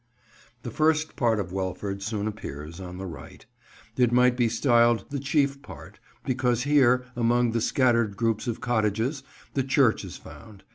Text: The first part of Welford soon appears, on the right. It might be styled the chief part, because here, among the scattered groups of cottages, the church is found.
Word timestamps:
The 0.63 0.71
first 0.71 1.15
part 1.15 1.39
of 1.39 1.53
Welford 1.53 2.01
soon 2.01 2.25
appears, 2.27 2.79
on 2.79 2.97
the 2.97 3.05
right. 3.05 3.45
It 3.97 4.11
might 4.11 4.35
be 4.35 4.49
styled 4.49 5.05
the 5.11 5.19
chief 5.19 5.61
part, 5.61 5.99
because 6.25 6.63
here, 6.63 7.05
among 7.15 7.51
the 7.51 7.61
scattered 7.61 8.17
groups 8.17 8.47
of 8.47 8.61
cottages, 8.61 9.21
the 9.53 9.61
church 9.63 10.03
is 10.03 10.17
found. 10.17 10.63